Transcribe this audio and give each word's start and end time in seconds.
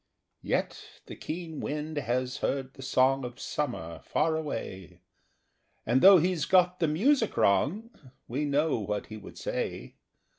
Yet 0.41 0.83
the 1.05 1.15
keen 1.15 1.59
wind 1.59 1.95
has 1.97 2.37
heard 2.37 2.73
the 2.73 2.81
song 2.81 3.23
Of 3.23 3.39
summer 3.39 3.99
far 4.03 4.35
away. 4.35 4.99
And, 5.85 6.01
though 6.01 6.17
he's 6.17 6.45
got 6.45 6.79
the 6.79 6.87
music 6.87 7.37
wrong, 7.37 7.91
We 8.27 8.45
know 8.45 8.79
what 8.79 9.05
he 9.05 9.17
would 9.17 9.37
say. 9.37 9.93